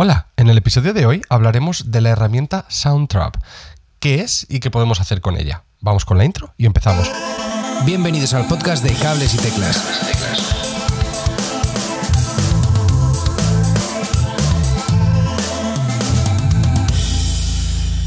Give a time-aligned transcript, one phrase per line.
[0.00, 3.34] Hola, en el episodio de hoy hablaremos de la herramienta Soundtrap.
[3.98, 5.64] ¿Qué es y qué podemos hacer con ella?
[5.80, 7.10] Vamos con la intro y empezamos.
[7.84, 10.38] Bienvenidos al podcast de Cables y Teclas.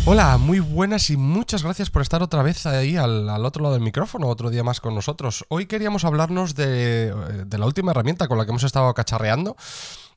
[0.06, 3.84] Hola, muy buenas y muchas gracias por estar otra vez ahí al, otro lado del
[3.84, 5.44] micrófono, otro día más con nosotros.
[5.50, 7.14] Hoy queríamos hablarnos de,
[7.46, 9.58] de la última herramienta con la que hemos estado cacharreando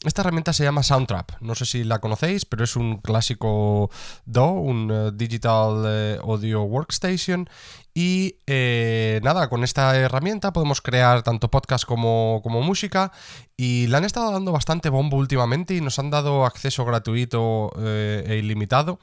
[0.04, 1.32] esta herramienta se llama Soundtrap.
[1.40, 3.90] No sé si la conocéis, pero es un clásico
[4.26, 7.48] DAW, un eh, Digital eh, Audio Workstation.
[7.94, 13.12] Y eh, nada, con esta herramienta podemos crear tanto podcast como, música.
[13.56, 18.36] Y la han estado dando bastante bombo últimamente y nos han dado acceso gratuito e
[18.42, 18.98] ilimitado.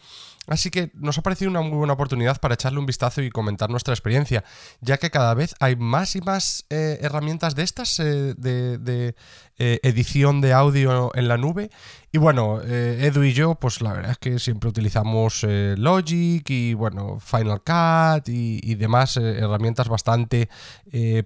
[0.48, 3.70] Así que nos ha parecido una muy buena oportunidad para echarle un vistazo y comentar
[3.70, 4.43] nuestra experiencia,
[4.81, 9.15] ya que cada vez hay más y más herramientas de estas de,
[9.57, 11.70] edición de audio en la nube.
[12.12, 17.20] Y bueno, Edu y yo, pues la verdad es que siempre utilizamos Logic y bueno,
[17.20, 20.49] Final Cut y, demás herramientas bastante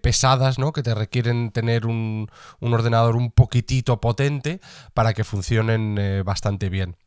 [0.02, 0.74] pesadas, ¿no?
[0.74, 4.60] Que te requieren tener un, un ordenador un poquitito potente
[4.94, 6.98] para que funcionen bastante bien.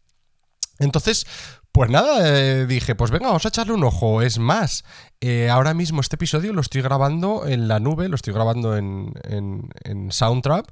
[0.78, 1.26] Entonces,
[1.72, 4.22] pues nada, eh, dije, pues venga, vamos a echarle un ojo.
[4.22, 4.84] Es más,
[5.20, 9.12] eh, ahora mismo este episodio lo estoy grabando en la nube, lo estoy grabando en,
[9.24, 10.66] en, Soundtrap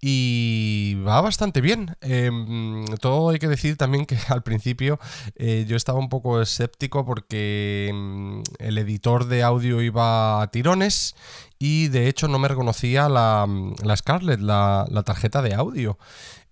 [0.00, 1.96] y va bastante bien.
[2.00, 4.98] Em, todo hay que decir también que al principio
[5.36, 11.14] eh, yo estaba un poco escéptico porque em, el editor de audio iba a tirones
[11.58, 13.46] y de hecho no me reconocía la,
[13.82, 13.96] la
[14.38, 15.98] la, la tarjeta de audio.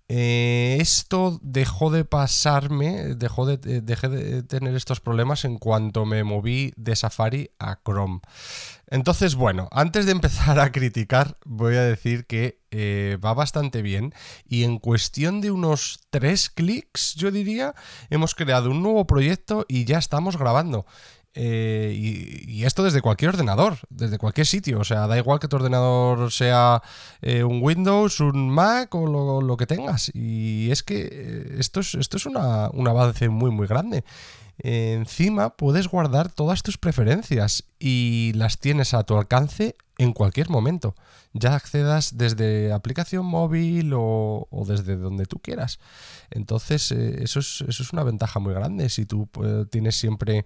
[0.09, 6.05] Eh, esto dejó de pasarme, dejó de, eh, dejé de tener estos problemas en cuanto
[6.05, 8.21] me moví de Safari a Chrome.
[8.89, 14.13] Entonces, bueno, antes de empezar a criticar, voy a decir que eh, va bastante bien
[14.47, 17.75] y en cuestión de unos tres clics, yo diría,
[18.09, 20.85] hemos creado un nuevo proyecto y ya estamos grabando.
[21.39, 24.79] Eh, y, esto desde cualquier ordenador, desde cualquier sitio.
[24.79, 26.81] O sea, da igual que tu ordenador sea
[27.21, 30.09] eh, un Windows, un Mac o lo, que tengas.
[30.15, 34.03] Y es que eh, esto es, esto es una, un avance muy, muy grande.
[34.59, 40.95] Encima puedes guardar todas tus preferencias y las tienes a tu alcance en cualquier momento.
[41.33, 45.79] Ya accedas desde aplicación móvil o, desde donde tú quieras.
[46.29, 48.89] Entonces, eh, eso, es, eso, es, una ventaja muy grande.
[48.89, 50.45] Si tú eh, tienes siempre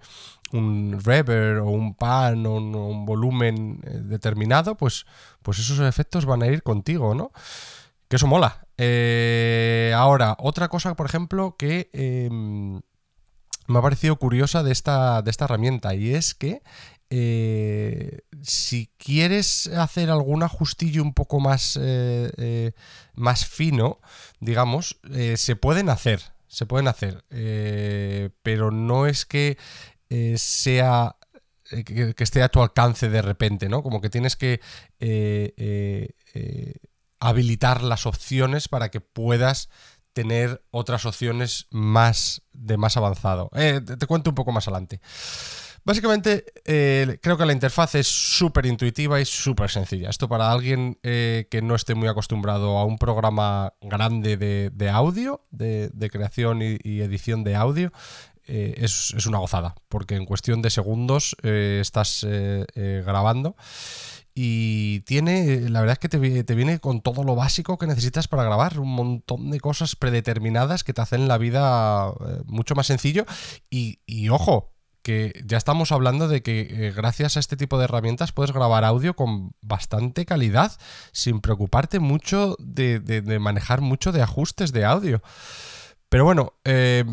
[0.51, 5.05] un reverb o un pan o un, volumen eh, determinado, pues,
[5.41, 7.31] pues esos efectos van a ir contigo, ¿no?
[8.07, 8.65] Que eso mola.
[9.95, 12.81] ahora, otra cosa, por ejemplo, que em,
[13.67, 16.61] me ha parecido curiosa de esta, de esta herramienta y es que
[17.13, 22.71] eh, si quieres hacer algún ajustillo un poco más, eh, eh,
[23.15, 23.99] más fino,
[24.39, 24.97] digamos,
[25.35, 27.25] se pueden hacer, se pueden hacer,
[28.43, 29.57] pero no es que
[30.37, 31.17] sea
[31.69, 33.83] que, esté a tu alcance de repente, ¿no?
[33.83, 34.61] Como que tienes que
[37.19, 39.67] habilitar las opciones para que puedas
[40.13, 43.49] tener otras opciones más de más avanzado.
[43.51, 45.01] te cuento un poco más adelante.
[45.83, 50.09] Básicamente, eh, creo que la interfaz es súper intuitiva y súper sencilla.
[50.11, 55.43] Esto para alguien eh, que no esté muy acostumbrado a un programa grande de, audio,
[55.49, 57.91] de, creación y, edición de audio,
[58.45, 62.27] eh, es, una gozada, porque en cuestión de segundos estás
[62.75, 63.55] grabando.
[64.33, 66.09] Y tiene, la verdad es que
[66.43, 70.83] te, viene con todo lo básico que necesitas para grabar, un montón de cosas predeterminadas
[70.83, 72.13] que te hacen la vida
[72.45, 73.25] mucho más sencillo.
[73.69, 74.71] Y, y ojo,
[75.01, 78.83] que ya estamos hablando de que eh, gracias a este tipo de herramientas puedes grabar
[78.85, 80.77] audio con bastante calidad,
[81.11, 85.21] sin preocuparte mucho de, manejar mucho de ajustes de audio.
[86.09, 87.05] Pero bueno, eh,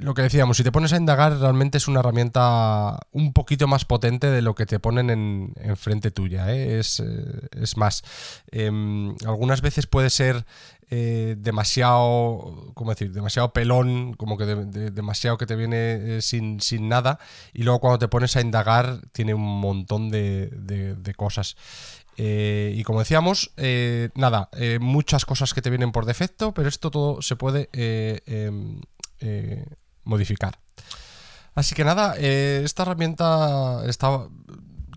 [0.00, 3.84] lo que decíamos, si te pones a indagar, realmente es una herramienta un poquito más
[3.84, 6.52] potente de lo que te ponen en, frente tuya.
[6.52, 6.78] ¿eh?
[6.78, 8.02] Es, más,
[8.50, 10.44] em, algunas veces puede ser
[10.90, 13.12] eh, demasiado, ¿cómo decir?
[13.12, 17.18] Demasiado pelón, como que demasiado que te viene eh, sin, nada,
[17.52, 21.56] y luego cuando te pones a indagar tiene un montón de, cosas.
[22.16, 23.52] Eh, y como decíamos,
[24.14, 24.50] nada,
[24.80, 27.68] muchas cosas que te vienen por defecto, pero esto todo se puede
[29.20, 29.64] em,
[30.04, 30.58] modificar.
[31.54, 34.28] Así que nada, esta herramienta está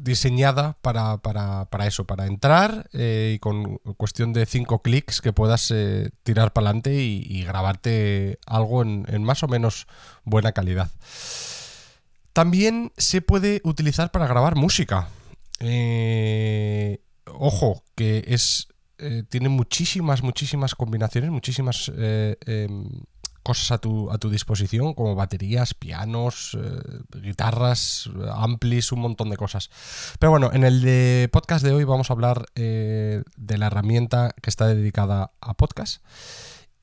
[0.02, 6.10] diseñada para, eso, para entrar eh, y con cuestión de cinco clics que puedas eh,
[6.24, 9.88] tirar para adelante y, grabarte algo en, más o menos
[10.24, 10.90] buena calidad.
[12.34, 15.10] También se puede utilizar para grabar música.
[15.60, 18.68] Eh, ojo, que es
[19.30, 22.88] tiene muchísimas, muchísimas combinaciones, muchísimas em,
[23.44, 29.38] cosas a tu, a tu disposición, como baterías, pianos, eh, guitarras, amplis, un montón de
[29.38, 29.70] cosas.
[30.20, 34.34] Pero bueno, en el de podcast de hoy vamos a hablar eh, de la herramienta
[34.42, 36.04] que está dedicada a podcast.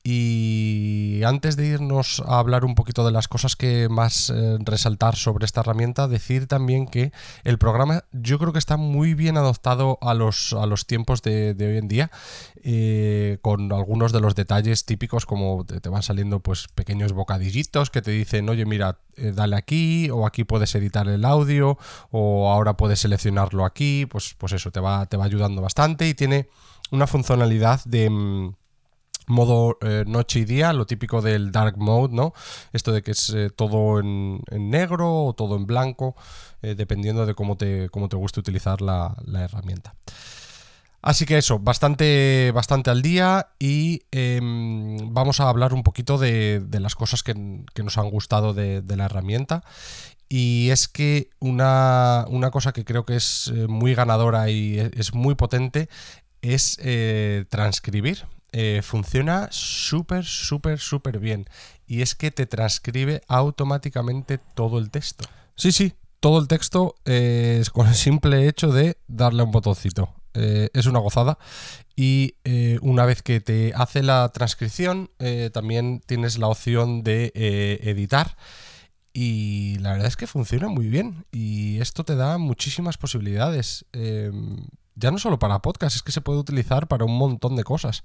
[0.03, 5.17] Y antes de irnos a hablar un poquito de las cosas que más eh, resaltar
[5.17, 7.11] sobre esta herramienta, decir también que
[7.43, 11.55] el programa yo creo que está muy bien adoptado a los, a los tiempos de,
[11.59, 12.11] hoy en día,
[12.63, 18.01] eh, con algunos de los detalles típicos como te, van saliendo pues pequeños bocadillitos que
[18.01, 21.77] te dicen, oye mira, eh, dale aquí o aquí puedes editar el audio
[22.09, 26.13] o ahora puedes seleccionarlo aquí, pues, pues eso te va, te va ayudando bastante y
[26.13, 26.47] tiene
[26.91, 28.55] una funcionalidad de mm,
[29.29, 32.33] modo eh, noche y día, lo típico del dark mode, ¿no?
[32.73, 36.15] Esto de que es eh, todo en, negro o todo en blanco,
[36.61, 39.95] eh, dependiendo de cómo te, cómo te guste utilizar la, herramienta.
[41.01, 46.61] Así que eso, bastante, bastante al día y em, vamos a hablar un poquito de,
[46.71, 49.63] las cosas que, nos han gustado de, la herramienta.
[50.27, 55.35] Y es que una, una, cosa que creo que es muy ganadora y es muy
[55.35, 55.87] potente
[56.41, 56.77] es
[57.49, 58.25] transcribir.
[58.51, 61.45] Eh, funciona súper, súper, súper bien.
[61.85, 65.25] Y es que te transcribe automáticamente todo el texto.
[65.55, 70.13] Sí, sí, todo el texto eh, es con el simple hecho de darle un botoncito.
[70.33, 71.37] Eh, es una gozada.
[71.95, 72.35] Y
[72.81, 75.11] una vez que te hace la transcripción,
[75.51, 77.33] también tienes la opción de
[77.83, 78.37] editar.
[79.11, 81.25] Y la verdad es que funciona muy bien.
[81.33, 83.85] Y esto te da muchísimas posibilidades.
[84.99, 88.03] Ya no solo para podcast, es que se puede utilizar para un montón de cosas.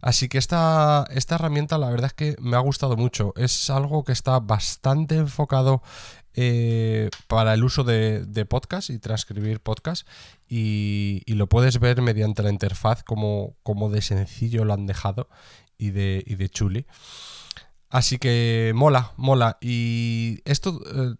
[0.00, 3.34] Así que esta, esta herramienta la verdad es que me ha gustado mucho.
[3.36, 5.82] Es algo que está bastante enfocado
[6.34, 10.08] eh, para el uso de, podcast y transcribir podcast
[10.48, 15.28] y, lo puedes ver mediante la interfaz como, como de sencillo lo han dejado
[15.76, 16.86] y de, y de chuli.
[17.90, 19.58] Así que mola, mola.
[19.60, 21.14] Y esto eh,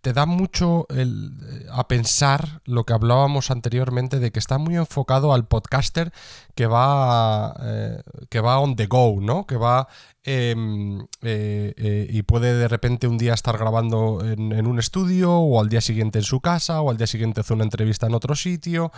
[0.00, 5.32] te da mucho el, a pensar lo que hablábamos anteriormente de que está muy enfocado
[5.32, 6.12] al podcaster
[6.54, 9.46] que va, eh, que va on the go, ¿no?
[9.46, 9.88] Que va
[10.30, 15.58] Em, eh, eh, y puede de repente un día estar grabando en, un estudio o
[15.58, 18.34] al día siguiente en su casa o al día siguiente hace una entrevista en otro
[18.34, 18.92] sitio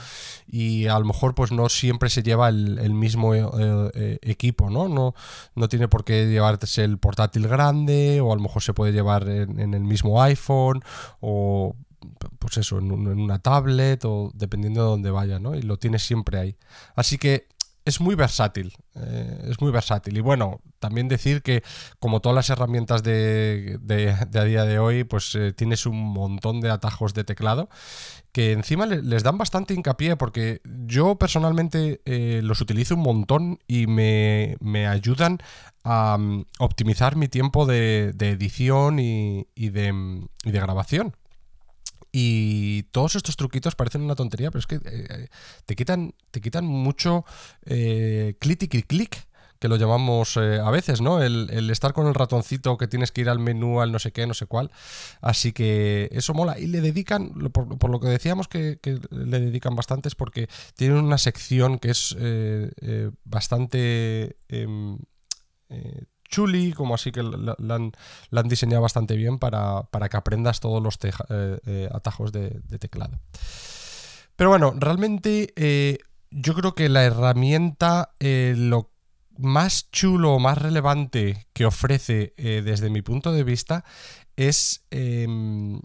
[0.48, 4.88] y a lo mejor pues no siempre se lleva el, mismo eh, equipo, ¿no?
[4.88, 5.14] ¿no?
[5.54, 9.28] No tiene por qué llevarse el portátil grande o a lo mejor se puede llevar
[9.28, 10.82] en, el mismo iPhone
[11.20, 11.74] o
[12.38, 15.54] pues eso, en, una tablet o dependiendo de dónde vaya, ¿no?
[15.54, 16.56] Y lo tiene siempre ahí.
[16.94, 17.46] Así que
[17.84, 20.16] es muy versátil, eh, es muy versátil.
[20.16, 21.62] Y bueno, también decir que
[21.98, 23.78] como todas las herramientas de,
[24.18, 27.68] a día de hoy, pues eh, tienes un montón de atajos de teclado
[28.32, 33.86] que encima les dan bastante hincapié porque yo personalmente eh, los utilizo un montón y
[33.86, 34.56] me,
[34.86, 35.38] ayudan
[35.82, 41.16] a mm, optimizar mi tiempo de, edición y, de, y de grabación.
[42.12, 45.28] Y todos estos truquitos parecen una tontería, pero es que eh, eh,
[45.66, 47.24] te, quitan, te quitan mucho
[47.64, 49.28] eh, clic y clic
[49.60, 51.22] que lo llamamos eh, a veces, ¿no?
[51.22, 54.26] El, estar con el ratoncito que tienes que ir al menú, al no sé qué,
[54.26, 54.70] no sé cuál.
[55.20, 56.58] Así que eso mola.
[56.58, 58.78] Y le dedican, por, lo que decíamos que,
[59.10, 62.16] le dedican bastante, es porque tienen una sección que es
[63.24, 64.98] bastante em,
[66.30, 71.58] chuli, como así que la, han, diseñado bastante bien para, que aprendas todos los eh,
[71.66, 73.20] eh, atajos de, teclado.
[74.36, 75.98] Pero bueno, realmente eh,
[76.30, 78.90] yo creo que la herramienta, lo
[79.36, 83.84] más chulo, más relevante que ofrece desde mi punto de vista
[84.36, 85.80] es em,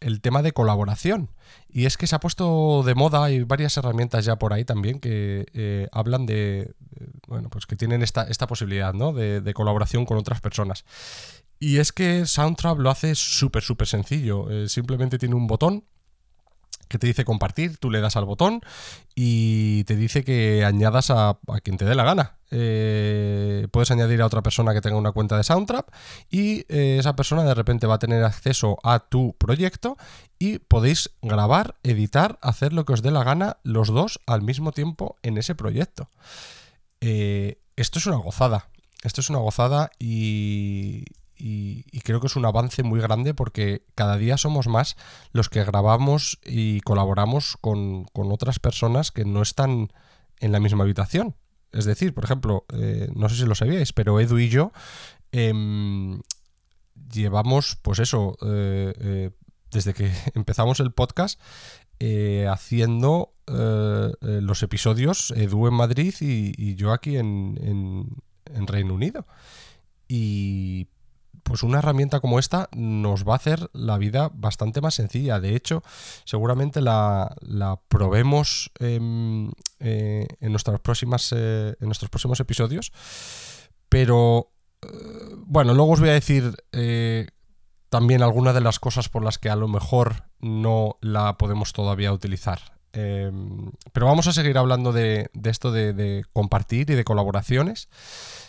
[0.00, 1.30] el tema de colaboración.
[1.68, 5.00] Y es que se ha puesto de moda, hay varias herramientas ya por ahí también
[5.00, 6.74] que eh, hablan de,
[7.26, 9.12] bueno, pues que tienen esta, esta posibilidad, ¿no?
[9.12, 10.84] De, colaboración con otras personas.
[11.58, 14.50] Y es que Soundtrap lo hace súper, súper sencillo.
[14.50, 15.84] Eh, simplemente tiene un botón
[16.88, 18.60] que te dice compartir, tú le das al botón
[19.14, 22.36] y te dice que añadas a, quien te dé la gana.
[22.50, 25.88] Eh, puedes añadir a otra persona que tenga una cuenta de Soundtrap
[26.30, 29.96] y eh, esa persona de repente va a tener acceso a tu proyecto
[30.38, 34.72] y podéis grabar, editar, hacer lo que os dé la gana los dos al mismo
[34.72, 36.08] tiempo en ese proyecto.
[37.00, 38.68] Eh, esto es una gozada.
[39.02, 41.04] Esto es una gozada y,
[41.46, 44.96] y, creo que es un avance muy grande porque cada día somos más
[45.32, 49.92] los que grabamos y colaboramos con, otras personas que no están
[50.40, 51.36] en la misma habitación.
[51.70, 54.72] Es decir, por ejemplo, eh, no sé si lo sabíais, pero Edu y yo
[55.32, 56.22] em,
[57.12, 59.30] llevamos, pues eso, eh, eh,
[59.70, 61.38] desde que empezamos el podcast,
[62.50, 69.26] haciendo los episodios, Edu en Madrid y, yo aquí en, en Reino Unido.
[70.08, 70.88] y
[71.44, 75.38] pues una herramienta como esta nos va a hacer la vida bastante más sencilla.
[75.38, 75.82] De hecho,
[76.24, 77.36] seguramente la,
[77.88, 82.92] probemos em, eh, en, eh, en nuestros próximos episodios.
[83.88, 84.50] Pero
[84.82, 84.88] eh,
[85.46, 86.56] bueno, luego os voy a decir
[87.90, 92.12] también algunas de las cosas por las que a lo mejor no la podemos todavía
[92.12, 92.73] utilizar.
[92.94, 97.88] Em, pero vamos a seguir hablando de, esto de, compartir y de colaboraciones,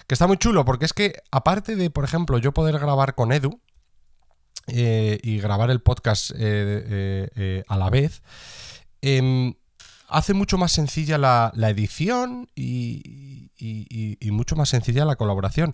[0.08, 3.32] que está muy chulo, porque es que aparte de, por ejemplo, yo poder grabar con
[3.32, 3.60] Edu
[4.68, 8.22] eh, y grabar el podcast eh, eh, a la vez,
[9.02, 9.56] em,
[10.08, 13.50] hace mucho más sencilla la, edición y,
[14.32, 15.74] mucho más sencilla la colaboración.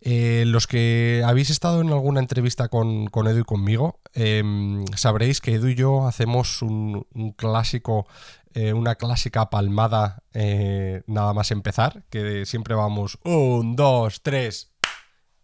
[0.00, 5.54] Eh, los que habéis estado en alguna entrevista con, Edu y conmigo, em, sabréis que
[5.54, 8.06] Edu y yo hacemos un, clásico,
[8.54, 14.72] eh, una clásica palmada eh, nada más empezar, que siempre vamos un, dos, tres,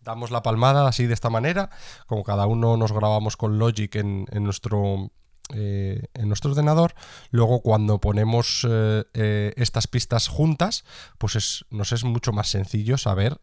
[0.01, 1.71] damos la palmada así de esta manera,
[2.07, 5.11] como cada uno nos grabamos con Logic en, en nuestro
[5.55, 6.95] eh, en nuestro ordenador.
[7.31, 10.85] Luego cuando ponemos eh, eh, estas pistas juntas,
[11.17, 13.41] pues nos es mucho más sencillo saber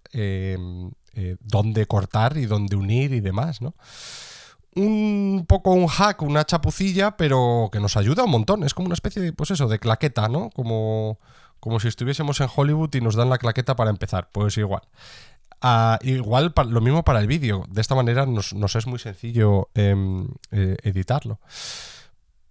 [1.39, 3.75] dónde cortar y dónde unir y demás, ¿no?
[4.75, 8.63] Un poco un hack, una chapucilla, pero que nos ayuda un montón.
[8.63, 10.49] Es como una especie de, pues eso, de claqueta, ¿no?
[10.49, 11.17] Como,
[11.61, 14.29] como si estuviésemos en Hollywood y nos dan la claqueta para empezar.
[14.33, 14.81] Pues igual.
[15.61, 17.65] Ah, igual lo mismo para el vídeo.
[17.69, 21.39] De esta manera nos, es muy sencillo em, editarlo.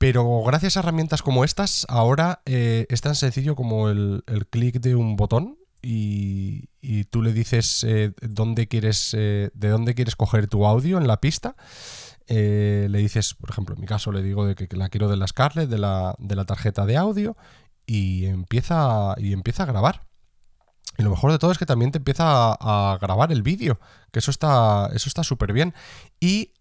[0.05, 4.95] Pero gracias a herramientas como estas, ahora eh, es tan sencillo como el, clic de
[4.95, 6.69] un botón y,
[7.05, 11.23] tú le dices eh, dónde quieres, eh, de dónde quieres coger tu audio en la
[11.23, 11.57] pista.
[12.29, 15.27] le dices, por ejemplo, en mi caso le digo de que, la quiero de la
[15.27, 17.35] Scarlett, de la, de la tarjeta de audio,
[17.87, 20.05] y empieza, y empieza a grabar.
[20.99, 23.81] Y lo mejor de todo es que también te empieza a, grabar el vídeo,
[24.13, 25.73] que eso está eso está súper bien.
[26.21, 26.53] Y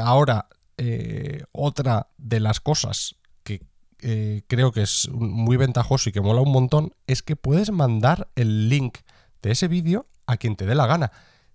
[0.00, 3.62] ahora eh, otra de las cosas que
[4.00, 8.28] eh, creo que es muy ventajoso y que mola un montón es que puedes mandar
[8.34, 8.98] el link
[9.42, 11.12] de ese vídeo a quien te dé la gana,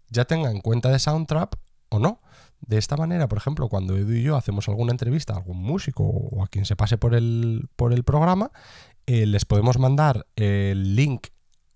[0.09, 1.55] ya tenga en cuenta de Soundtrap
[1.89, 2.21] o no.
[2.61, 6.03] De esta manera, por ejemplo, cuando Edu y yo hacemos alguna entrevista a algún músico
[6.03, 8.51] o a quien se pase por el, por el programa,
[9.05, 11.27] eh, les podemos mandar el link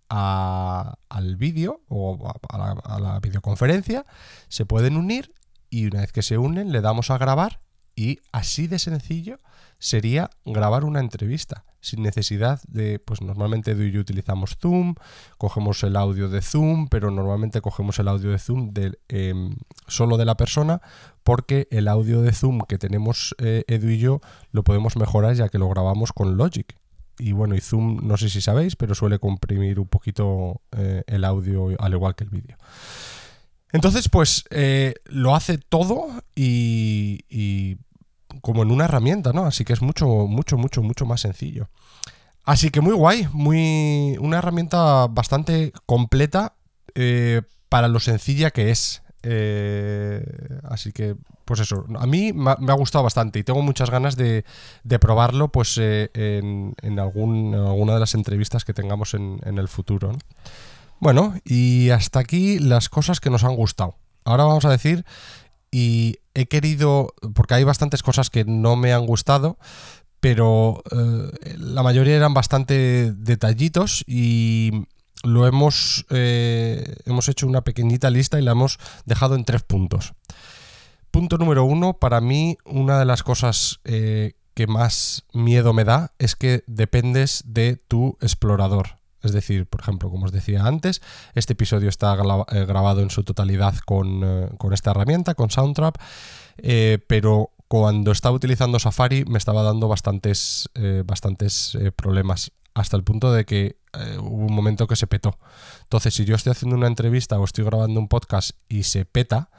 [0.10, 4.06] al vídeo o a la videoconferencia,
[4.48, 5.34] se pueden unir
[5.74, 7.60] y una vez que se unen le damos a grabar
[7.96, 9.38] y así de sencillo
[9.80, 14.94] sería grabar una entrevista sin necesidad de, pues normalmente yo utilizamos Zoom,
[15.40, 19.56] cogemos el audio de Zoom, pero normalmente cogemos el audio de Zoom de, em,
[19.88, 20.80] solo de la persona
[21.24, 25.50] porque el audio de Zoom que tenemos eh, Edu y yo lo podemos mejorar ya
[25.50, 26.78] que lo grabamos con Logic.
[27.18, 31.26] Y bueno, y Zoom no sé si sabéis, pero suele comprimir un poquito eh, el
[31.26, 32.58] audio al igual que el vídeo.
[33.74, 37.78] Entonces, pues eh, lo hace todo y,
[38.42, 39.46] como en una herramienta, ¿no?
[39.46, 41.70] Así que es mucho, mucho, mucho, mucho más sencillo.
[42.44, 46.54] Así que muy guay, muy una herramienta bastante completa
[46.94, 49.02] eh, para lo sencilla que es.
[49.24, 50.24] Eh,
[50.64, 51.16] así que,
[51.46, 54.44] pues eso, a mí me ha, gustado bastante y tengo muchas ganas de,
[55.00, 60.12] probarlo pues en, algún, alguna de las entrevistas que tengamos en, en el futuro.
[60.12, 60.20] ¿no?
[61.04, 63.98] Bueno, y hasta aquí las cosas que nos han gustado.
[64.24, 65.04] Ahora vamos a decir,
[65.70, 69.58] y he querido, porque hay bastantes cosas que no me han gustado,
[70.22, 74.86] pero eh, la mayoría eran bastante detallitos y
[75.26, 80.14] lo hemos, eh, hemos hecho una pequeñita lista y la hemos dejado en tres puntos.
[81.12, 86.14] Punto número uno, para mí una de las cosas eh, que más miedo me da
[86.18, 89.03] es que dependes de tu explorador.
[89.24, 91.02] Es decir, por ejemplo, como os decía antes,
[91.34, 95.96] este episodio está eh, grabado en su totalidad eh, con, esta herramienta, con Soundtrap,
[96.58, 100.70] eh, pero cuando estaba utilizando Safari me estaba dando bastantes,
[101.06, 103.78] bastantes problemas, hasta el punto de que
[104.20, 105.40] hubo un momento que se petó.
[105.82, 109.50] Entonces, si yo estoy haciendo una entrevista o estoy grabando un podcast y se peta,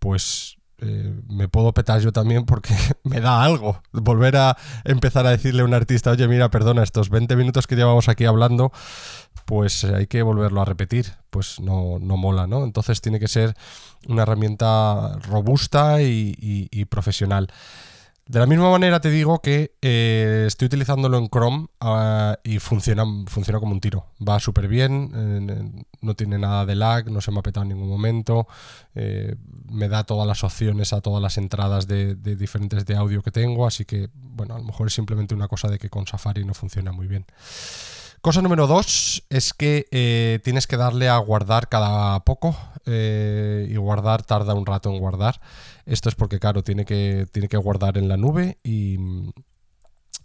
[0.00, 3.82] pues eh, me puedo petar yo también porque me da algo.
[3.92, 7.76] Volver a empezar a decirle a un artista, oye, mira, perdona, estos 20 minutos que
[7.76, 8.72] llevamos aquí hablando,
[9.44, 11.06] pues hay que volverlo a repetir.
[11.30, 12.64] Pues no, no mola, ¿no?
[12.64, 13.54] Entonces tiene que ser
[14.08, 17.48] una herramienta robusta y profesional.
[18.30, 23.04] De la misma manera te digo que eh, estoy utilizándolo en Chrome ah, y funciona,
[23.26, 24.06] funciona como un tiro.
[24.22, 27.88] Va súper bien, no tiene nada de lag, no se me ha petado en ningún
[27.88, 28.46] momento,
[28.94, 29.34] eh,
[29.68, 33.66] me da todas las opciones a todas las entradas de, diferentes de audio que tengo,
[33.66, 36.54] así que bueno, a lo mejor es simplemente una cosa de que con Safari no
[36.54, 37.26] funciona muy bien.
[38.20, 42.56] Cosa número dos es que eh, tienes que darle a guardar cada poco
[42.86, 45.40] y guardar tarda un rato en guardar.
[45.90, 48.96] Esto es porque, claro, tiene que, tiene que guardar en la nube y,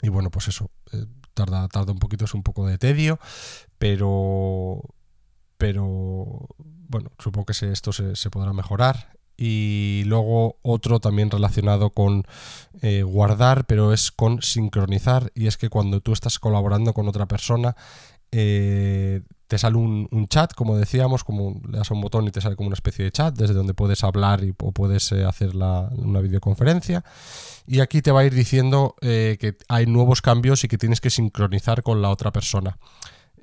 [0.03, 3.19] y bueno, pues eso, eh, tarda, tarda un poquito, es un poco de tedio,
[3.79, 4.79] pero,
[5.57, 6.47] pero
[6.87, 12.25] bueno, supongo que esto se, podrá mejorar y luego otro también relacionado con
[12.83, 15.31] eh, guardar, pero es con sincronizar.
[15.33, 17.75] Y es que cuando tú estás colaborando con otra persona,
[18.31, 22.41] eh, te sale un, chat, como decíamos, como le das a un botón y te
[22.41, 25.55] sale como una especie de chat desde donde puedes hablar y, o puedes eh, hacer
[25.55, 27.03] una videoconferencia.
[27.67, 31.09] Y aquí te va a ir diciendo que hay nuevos cambios y que tienes que
[31.09, 32.77] sincronizar con la otra persona.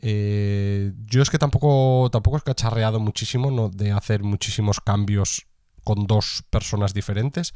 [0.01, 3.69] yo es que tampoco, tampoco he cacharreado muchísimo ¿no?
[3.69, 5.47] de hacer muchísimos cambios
[5.85, 7.55] con dos personas diferentes.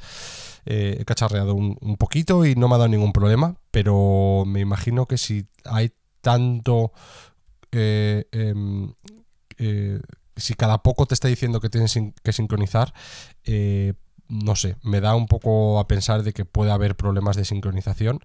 [0.65, 5.07] Eh, he cacharreado un, poquito y no me ha dado ningún problema, pero me imagino
[5.07, 5.93] que si hay
[6.27, 6.93] tanto...
[7.71, 8.93] Eh, em,
[9.59, 10.01] eh,
[10.35, 12.93] si cada poco te está diciendo que tienes que sincronizar,
[14.29, 18.21] no sé, me da un poco a pensar de que puede haber problemas de sincronización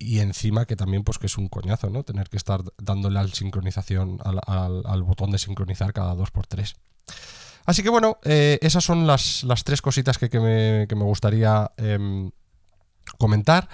[0.00, 2.02] y encima que también pues que es un coñazo, ¿no?
[2.02, 6.74] Tener que estar dándole al sincronización, al, botón de sincronizar cada dos por tres.
[7.66, 12.30] Así que bueno, eh, esas son las, tres cositas que, me, gustaría em,
[13.18, 13.68] comentar.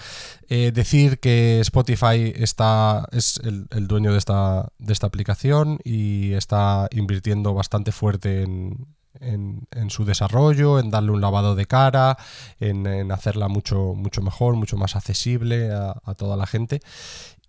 [0.48, 6.88] Eh, decir que Spotify está, es el, dueño de esta, de esta, aplicación y está
[6.92, 8.86] invirtiendo bastante fuerte en,
[9.88, 12.18] su desarrollo, en darle un lavado de cara,
[12.60, 16.80] en, hacerla mucho, mucho mejor, mucho más accesible a toda la gente.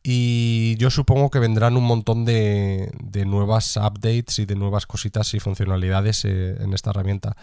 [0.09, 2.93] Y yo supongo que vendrán un montón de,
[3.25, 7.35] nuevas updates y de nuevas cositas y funcionalidades eh, en esta herramienta.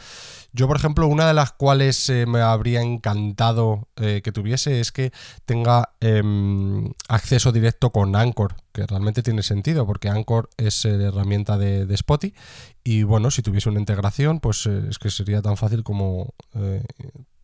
[0.54, 4.92] Yo, por ejemplo, una de las cuales eh, me habría encantado eh, que tuviese es
[4.92, 5.12] que
[5.44, 11.85] tenga em, acceso directo con Anchor, que realmente tiene sentido, porque Anchor es herramienta de,
[11.85, 12.35] de, Spotify.
[12.83, 16.33] Y bueno, si tuviese una integración, pues es que sería tan fácil como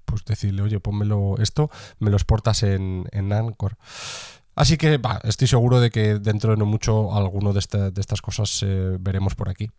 [0.07, 3.77] pues decirle, oye, pónmelo esto, me lo exportas en, en Anchor.
[4.55, 8.97] Así que estoy seguro de que dentro de no mucho alguno de, estas cosas eh,
[9.01, 9.71] veremos por aquí.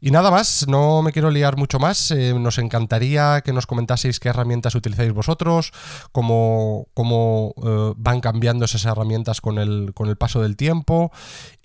[0.00, 2.10] Y nada más, no me quiero liar mucho más.
[2.10, 5.72] Eh, nos encantaría que nos comentaseis qué herramientas utilizáis vosotros,
[6.12, 11.12] cómo, cómo eh, van cambiando esas herramientas con el, con el paso del tiempo.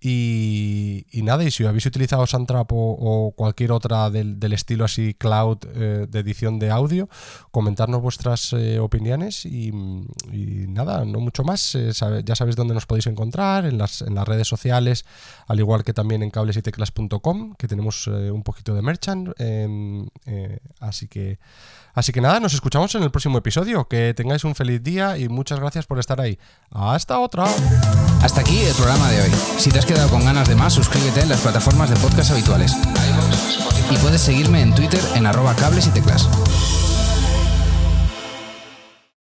[0.03, 6.19] Y, nada, y si habéis utilizado Santrap o, cualquier otra del, estilo así cloud de
[6.19, 7.07] edición de audio,
[7.51, 9.45] comentarnos vuestras opiniones.
[9.45, 9.67] Y,
[10.31, 11.77] y, nada, no mucho más.
[12.25, 15.05] ya sabéis dónde nos podéis encontrar, en las, en las redes sociales,
[15.47, 19.29] al igual que también en cablesyteclas.com, que tenemos eh, un poquito de merchant.
[19.37, 21.39] Em, eh, así que.
[21.93, 23.87] Así que nada, nos escuchamos en el próximo episodio.
[23.87, 26.39] Que tengáis un feliz día y muchas gracias por estar ahí.
[26.69, 27.45] Hasta otra.
[28.21, 29.31] Hasta aquí el programa de hoy.
[29.57, 32.73] Si te has quedado con ganas de más, suscríbete en las plataformas de podcast habituales.
[33.89, 35.53] Y puedes seguirme en Twitter en arroba.